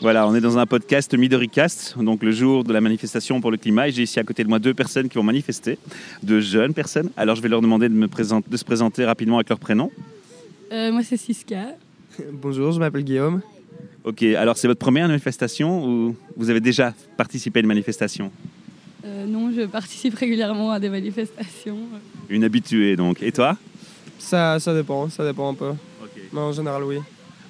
[0.00, 3.56] Voilà, on est dans un podcast Midoricast, donc le jour de la manifestation pour le
[3.56, 3.88] climat.
[3.88, 5.78] Et j'ai ici à côté de moi deux personnes qui vont manifester,
[6.22, 7.10] deux jeunes personnes.
[7.16, 9.90] Alors je vais leur demander de, me présenter, de se présenter rapidement avec leur prénom.
[10.72, 11.74] Euh, moi, c'est Siska.
[12.32, 13.42] Bonjour, je m'appelle Guillaume.
[14.04, 18.32] Ok, alors c'est votre première manifestation ou vous avez déjà participé à une manifestation?
[19.04, 21.78] Euh, non, je participe régulièrement à des manifestations.
[22.30, 23.22] Une habituée donc.
[23.22, 23.56] Et toi?
[24.18, 25.72] Ça, ça dépend, ça dépend un peu.
[26.32, 26.98] Mais en général, oui.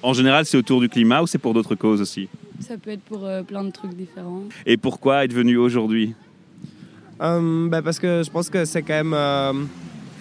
[0.01, 2.27] En général, c'est autour du climat ou c'est pour d'autres causes aussi?
[2.61, 4.43] Ça peut être pour euh, plein de trucs différents.
[4.65, 6.13] Et pourquoi être venu aujourd'hui?
[7.21, 9.13] Euh, bah, parce que je pense que c'est quand même.
[9.13, 9.53] euh,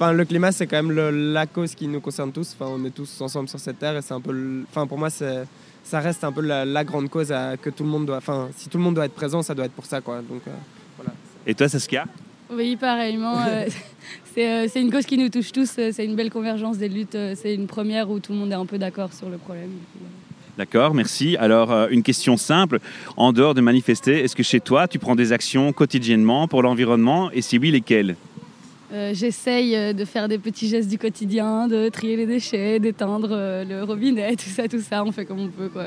[0.02, 2.56] Enfin, le climat, c'est quand même le- la cause qui nous concerne tous.
[2.58, 4.62] Enfin, on est tous ensemble sur cette terre et c'est un peu.
[4.70, 5.44] Enfin, pour moi, c'est.
[5.82, 8.16] Ça reste un peu la, la grande cause à, que tout le monde doit.
[8.18, 10.16] Enfin, si tout le monde doit être présent, ça doit être pour ça, quoi.
[10.22, 10.50] Donc, euh,
[10.96, 11.12] voilà.
[11.46, 12.06] Et toi, Saskia?
[12.50, 13.36] Oui, pareillement.
[13.46, 13.66] euh,
[14.34, 15.68] c'est euh, c'est une cause qui nous touche tous.
[15.70, 17.16] C'est une belle convergence des luttes.
[17.34, 19.70] C'est une première où tout le monde est un peu d'accord sur le problème.
[20.58, 21.36] D'accord, merci.
[21.38, 22.80] Alors, euh, une question simple.
[23.16, 27.30] En dehors de manifester, est-ce que chez toi, tu prends des actions quotidiennement pour l'environnement?
[27.32, 28.16] Et si oui, lesquelles?
[28.92, 33.28] Euh, J'essaye euh, de faire des petits gestes du quotidien, de trier les déchets, d'éteindre
[33.30, 35.04] le robinet, tout ça, tout ça.
[35.04, 35.86] On fait comme on peut, quoi.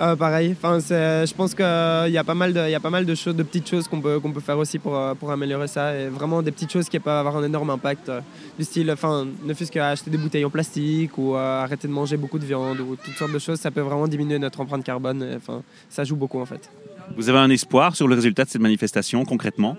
[0.00, 1.64] Euh, pareil, enfin, je pense qu'il
[2.12, 4.00] y, a pas mal de- y a pas mal de choses, de petites choses qu'on
[4.00, 5.92] peut, qu'on peut faire aussi pour, euh, pour améliorer ça.
[5.98, 8.08] Et vraiment des petites choses qui peuvent avoir un énorme impact.
[8.08, 8.20] euh,
[8.58, 12.16] du style, enfin, ne fût-ce qu'acheter des bouteilles en plastique ou euh, arrêter de manger
[12.16, 15.22] beaucoup de viande ou toutes sortes de choses, ça peut vraiment diminuer notre empreinte carbone.
[15.22, 16.68] et, Enfin, ça joue beaucoup en fait.
[17.16, 19.76] Vous avez un espoir sur le résultat de cette manifestation, concrètement?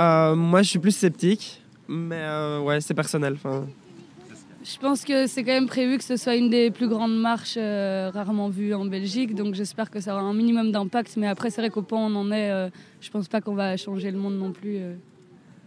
[0.00, 3.34] Euh, moi, je suis plus sceptique, mais euh, ouais, c'est personnel.
[3.34, 3.64] Enfin,
[4.64, 7.56] Je pense que c'est quand même prévu que ce soit une des plus grandes marches
[7.58, 11.18] euh, rarement vues en Belgique, donc j'espère que ça aura un minimum d'impact.
[11.18, 12.70] Mais après, c'est vrai qu'au point où on en est, euh,
[13.02, 14.76] je pense pas qu'on va changer le monde non plus.
[14.78, 14.94] euh.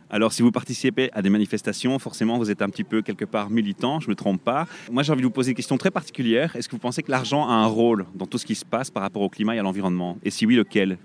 [0.09, 3.51] Alors, si vous participez à des manifestations, forcément, vous êtes un petit peu quelque part
[3.51, 4.65] militant, je ne me trompe pas.
[4.91, 6.55] Moi, j'ai envie de vous poser une question très particulière.
[6.55, 8.89] Est-ce que vous pensez que l'argent a un rôle dans tout ce qui se passe
[8.89, 10.17] par rapport au climat et à l'environnement?
[10.23, 10.97] Et si oui, lequel?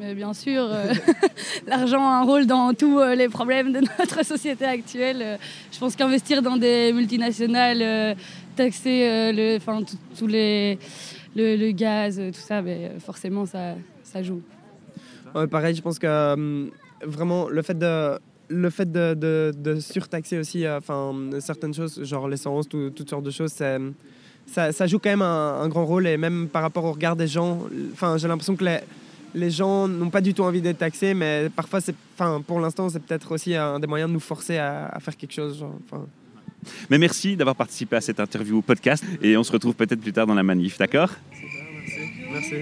[0.00, 0.94] Mais bien sûr, euh,
[1.66, 5.20] l'argent a un rôle dans tous euh, les problèmes de notre société actuelle.
[5.20, 5.36] Euh,
[5.70, 8.16] je pense qu'investir dans des multinationales,
[8.56, 9.58] taxer le,
[10.18, 10.78] tous les,
[11.36, 14.40] le, gaz, tout ça, ben, euh, forcément, ça, ça joue.
[15.34, 16.70] Ouais, pareil, je pense que
[17.04, 18.18] vraiment le fait de
[18.48, 23.52] le fait de, surtaxer aussi enfin certaines choses, genre l'essence, tout- toutes sortes de choses,
[23.52, 27.28] ça, joue quand même un, un grand rôle et même par rapport au regard des
[27.28, 27.60] gens,
[27.92, 28.78] enfin j'ai l'impression que les,
[29.34, 32.88] les gens n'ont pas du tout envie d'être taxés, mais parfois c'est, enfin pour l'instant
[32.88, 35.58] c'est peut-être aussi un des moyens de nous forcer à, à faire quelque chose.
[35.58, 36.06] genre, enfin.
[36.90, 40.26] Mais merci d'avoir participé à cette interview podcast et on se retrouve peut-être plus tard
[40.26, 41.10] dans la manif, d'accord?
[42.32, 42.54] Merci.